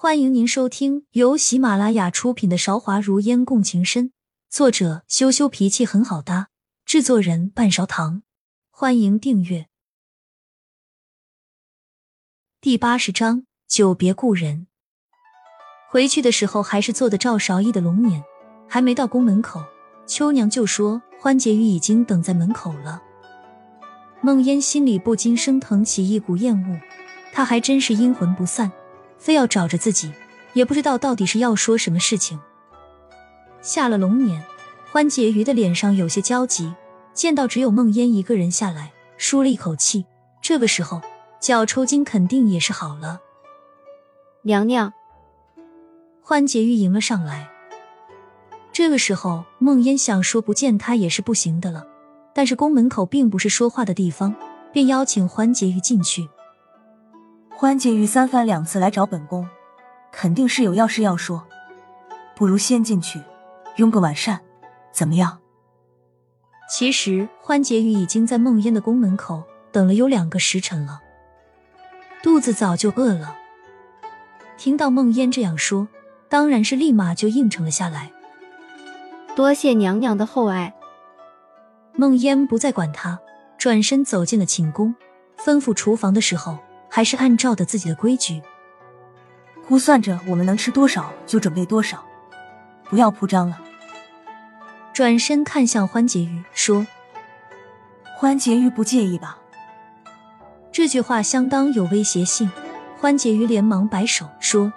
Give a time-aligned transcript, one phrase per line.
[0.00, 4.10] 欢迎您收听由喜马拉雅出品的《韶华如烟共情深》，
[4.48, 6.50] 作者羞羞脾气很好搭，
[6.84, 8.22] 制作人半勺糖。
[8.70, 9.66] 欢迎订阅。
[12.60, 14.68] 第八十章：久别故人。
[15.90, 18.22] 回去的时候还是做的赵韶义的龙辇，
[18.68, 19.60] 还没到宫门口，
[20.06, 23.02] 秋娘就说欢结玉已经等在门口了。
[24.20, 26.80] 梦烟心里不禁升腾起一股厌恶，
[27.32, 28.70] 他还真是阴魂不散。
[29.18, 30.12] 非要找着自己，
[30.52, 32.38] 也不知道到底是要说什么事情。
[33.60, 34.42] 下了龙年，
[34.90, 36.72] 欢结鱼的脸上有些焦急，
[37.12, 40.06] 见到只有梦烟一个人下来，舒了一口气。
[40.40, 41.02] 这个时候，
[41.40, 43.20] 脚抽筋肯定也是好了。
[44.42, 44.92] 娘娘，
[46.22, 47.50] 欢婕妤迎了上来。
[48.72, 51.84] 这个时候，梦烟想说不见他也是不行的了，
[52.32, 54.34] 但是宫门口并不是说话的地方，
[54.72, 56.28] 便邀请欢婕妤进去。
[57.60, 59.44] 欢结玉三番两次来找本宫，
[60.12, 61.44] 肯定是有要事要说，
[62.36, 63.20] 不如先进去，
[63.78, 64.38] 拥个晚膳，
[64.92, 65.40] 怎么样？
[66.70, 69.42] 其实欢结玉已经在梦烟的宫门口
[69.72, 71.00] 等了有两个时辰了，
[72.22, 73.34] 肚子早就饿了。
[74.56, 75.88] 听到梦烟这样说，
[76.28, 78.12] 当然是立马就应承了下来。
[79.34, 80.72] 多谢娘娘的厚爱。
[81.96, 83.18] 梦烟不再管他，
[83.58, 84.94] 转身走进了寝宫，
[85.36, 86.56] 吩咐厨房的时候。
[86.88, 88.42] 还是按照的自己的规矩，
[89.66, 92.04] 估算着我们能吃多少就准备多少，
[92.88, 93.60] 不要铺张了。
[94.92, 96.86] 转身看向欢婕妤说
[98.18, 99.38] ：“欢婕妤不介意吧？”
[100.72, 102.50] 这句话相当有威胁性。
[103.00, 104.72] 欢婕妤连忙摆手说：“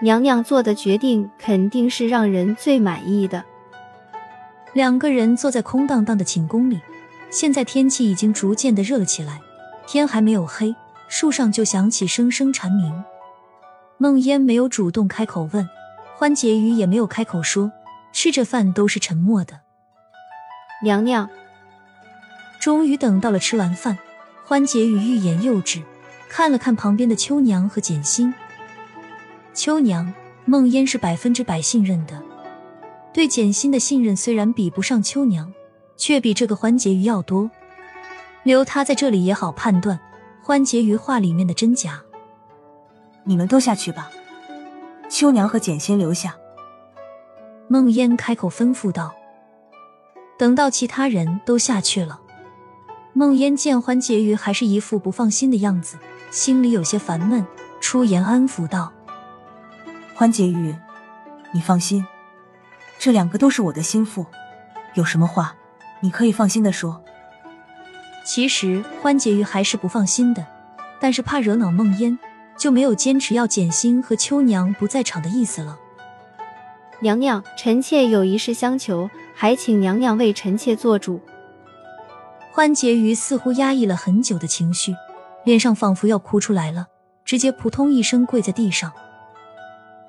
[0.00, 3.42] 娘娘做的决定肯定是让人最满意的。”
[4.74, 6.78] 两个人坐在空荡荡的寝宫里，
[7.30, 9.40] 现在天气已经逐渐的热了起来。
[9.92, 10.76] 天还没有黑，
[11.08, 13.02] 树上就响起声声蝉鸣。
[13.98, 15.68] 梦烟没有主动开口问，
[16.14, 17.72] 欢结鱼也没有开口说，
[18.12, 19.62] 吃着饭都是沉默的。
[20.84, 21.28] 娘娘，
[22.60, 23.98] 终于等到了吃完饭，
[24.44, 25.82] 欢结鱼欲言又止，
[26.28, 28.32] 看了看旁边的秋娘和简心。
[29.52, 30.14] 秋娘，
[30.44, 32.22] 梦烟是百分之百信任的，
[33.12, 35.52] 对简心的信任虽然比不上秋娘，
[35.96, 37.50] 却比这个欢结鱼要多。
[38.42, 39.98] 留他在这里也好判断
[40.42, 42.00] 欢婕妤话里面的真假。
[43.24, 44.10] 你们都下去吧，
[45.08, 46.34] 秋娘和简心留下。
[47.68, 49.12] 梦烟开口吩咐道。
[50.38, 52.18] 等到其他人都下去了，
[53.12, 55.98] 梦烟见欢婕妤还是一副不放心的样子，
[56.30, 57.46] 心里有些烦闷，
[57.78, 58.90] 出言安抚道
[60.16, 60.74] ：“欢婕妤，
[61.52, 62.06] 你放心，
[62.98, 64.24] 这两个都是我的心腹，
[64.94, 65.54] 有什么话
[66.00, 67.04] 你可以放心的说。”
[68.24, 70.46] 其实欢婕妤还是不放心的，
[71.00, 72.18] 但是怕惹恼梦烟，
[72.56, 75.78] 就没有坚持要简心和秋娘不在场的意思了。
[77.00, 81.20] 娘娘，臣妾有一事相求，还请娘娘为臣妾做主。
[82.52, 84.94] 欢婕妤似乎压抑了很久的情绪，
[85.44, 86.88] 脸上仿佛要哭出来了，
[87.24, 88.92] 直接扑通一声跪在地上，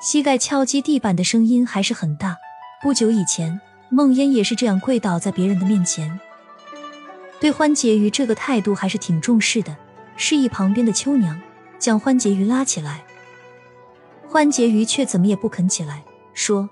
[0.00, 2.36] 膝盖敲击地板的声音还是很大。
[2.82, 6.20] 不久以前，梦烟也是这样跪倒在别人的面前。
[7.38, 9.76] 对欢婕妤这个态度还是挺重视的，
[10.16, 11.38] 示意旁边的秋娘
[11.78, 13.04] 将欢婕妤拉起来。
[14.28, 16.02] 欢婕妤却怎么也不肯起来，
[16.32, 16.68] 说：“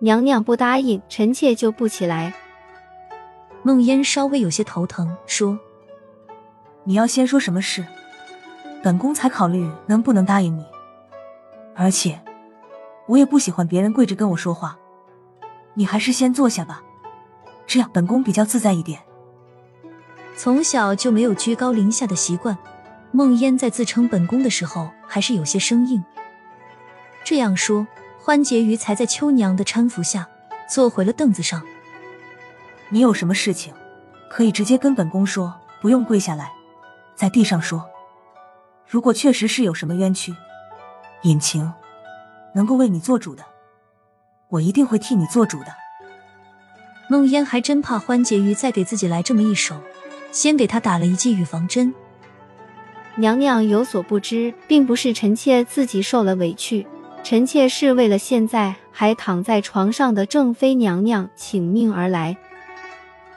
[0.00, 2.34] 娘娘不答应，臣妾就不起来。”
[3.62, 5.58] 梦烟稍微有些头疼，说
[6.84, 7.84] ：“你要先说什么事，
[8.82, 10.64] 本宫才考虑能不能答应你。
[11.74, 12.20] 而且，
[13.06, 14.78] 我也不喜欢别人跪着跟我说话，
[15.74, 16.82] 你还是先坐下吧，
[17.66, 19.00] 这样本宫比较自在一点。”
[20.42, 22.56] 从小就没有居高临下的习惯，
[23.12, 26.02] 梦烟在自称本宫的时候还是有些生硬。
[27.22, 27.86] 这样说，
[28.18, 30.26] 欢婕妤才在秋娘的搀扶下
[30.66, 31.62] 坐回了凳子上。
[32.88, 33.74] 你有什么事情，
[34.30, 36.50] 可以直接跟本宫说，不用跪下来，
[37.14, 37.86] 在地上说。
[38.88, 40.34] 如果确实是有什么冤屈、
[41.24, 41.70] 隐情，
[42.54, 43.44] 能够为你做主的，
[44.48, 45.66] 我一定会替你做主的。
[47.10, 49.78] 梦烟还真怕欢婕妤再给自己来这么一手。
[50.30, 51.92] 先给他打了一剂预防针。
[53.16, 56.86] 娘娘有所不知，并不是臣妾自己受了委屈，
[57.22, 62.36] 臣妾是为了现在还躺在床上的正妃娘娘请命而来。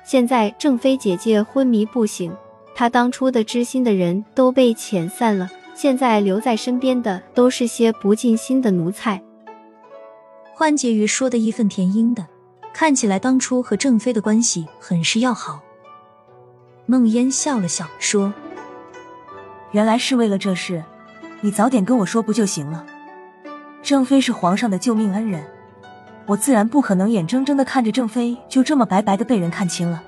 [0.06, 2.32] 现在正妃姐姐昏迷不醒，
[2.76, 9.22] 她当初的知心的人都被遣散了，现在留在身边的都是些不尽心的奴才。
[10.54, 12.26] 欢结鱼说的义愤填膺的，
[12.74, 15.60] 看起来当初和正妃的关系很是要好。
[16.86, 18.34] 梦烟笑了笑，说
[19.72, 20.84] ：“原来是为了这事，
[21.42, 22.86] 你早点跟我说不就行了？
[23.82, 25.44] 郑妃是皇上的救命恩人，
[26.26, 30.04] 我自然不可能眼睁睁的看着郑妃就这么白白的被人看清了，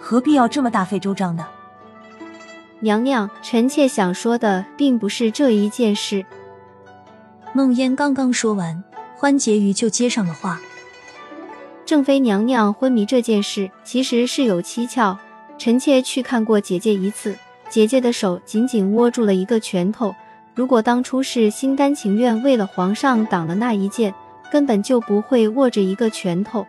[0.00, 1.46] 何必要这么大费周章的？
[2.80, 6.24] 娘娘，臣妾想说的并不是这一件事。
[7.52, 8.82] 孟烟刚刚说完，
[9.16, 10.60] 欢婕妤就接上了话。
[11.84, 15.18] 正妃娘娘昏迷这件事其实是有蹊跷，
[15.60, 17.36] 臣妾去看过姐姐一次，
[17.68, 20.14] 姐姐的手紧紧握住了一个拳头。
[20.54, 24.14] 如果当初是心甘情愿为了皇上挡了那一剑，
[24.50, 26.66] 根本就不会握着一个拳头，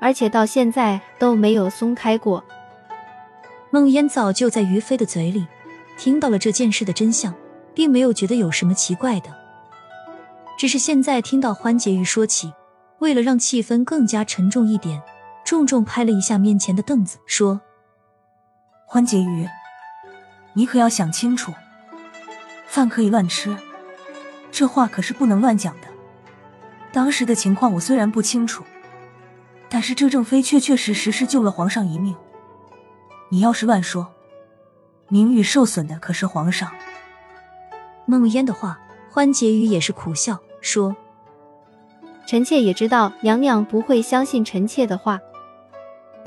[0.00, 2.44] 而且到现在都没有松开过。
[3.70, 5.46] 孟烟早就在于飞的嘴里
[5.96, 7.34] 听到了这件事的真相，
[7.72, 9.34] 并没有觉得有什么奇怪的，
[10.58, 12.52] 只是现在听到欢婕妤说起，
[12.98, 15.00] 为了让气氛更加沉重一点，
[15.42, 17.58] 重重拍了一下面前的凳子，说
[18.90, 19.46] ：“欢婕妤，
[20.54, 21.52] 你可要想清楚，
[22.66, 23.54] 饭可以乱吃，
[24.50, 25.88] 这话可是不能乱讲的。
[26.90, 28.64] 当时的情况我虽然不清楚，
[29.68, 32.16] 但是这正妃确确实实是救了皇上一命。”
[33.28, 34.10] 你要是乱说，
[35.08, 36.72] 名誉受损的可是皇上。
[38.06, 38.80] 孟烟的话，
[39.10, 40.96] 欢婕妤也是苦笑说
[42.26, 45.20] ：“臣妾也知道娘娘不会相信臣妾的话，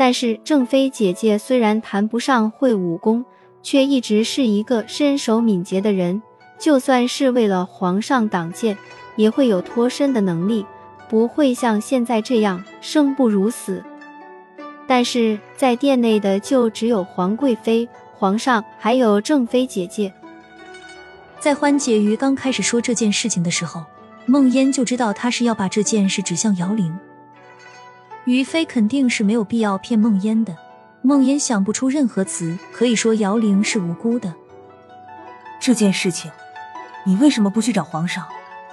[0.01, 3.24] 但是正妃姐姐虽然谈不上会武功，
[3.62, 6.24] 却一直是一个身手敏捷的人。
[6.57, 8.75] 就算是为了皇上挡箭，
[9.15, 10.65] 也会有脱身的能力，
[11.07, 13.83] 不会像现在这样生不如死。”
[14.89, 17.88] 但是在殿内的就只有皇贵妃、
[18.18, 20.12] 皇上，还有正妃姐姐。
[21.39, 23.83] 在欢姐于刚开始说这件事情的时候，
[24.25, 26.92] 孟烟就知道她是要把这件事指向姚玲。
[28.25, 30.56] 于飞肯定是没有必要骗梦烟的。
[31.01, 34.33] 梦烟想不出任何词可以说姚玲是无辜的。
[35.59, 36.29] 这件事情，
[37.06, 38.23] 你为什么不去找皇上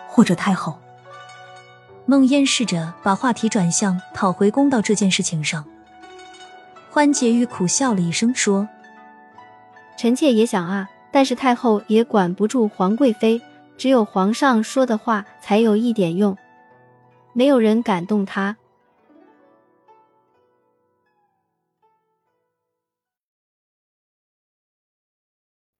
[0.08, 0.78] 或者太后？
[2.04, 5.64] 梦烟试着把话题转向讨回公道这件事情上。
[6.90, 8.68] 欢婕妤苦笑了一声，说
[9.96, 13.40] ：“臣妾也想啊，但是太后也管不住皇贵妃，
[13.76, 16.36] 只有皇上说的话才有一点用，
[17.32, 18.56] 没有人敢动她。”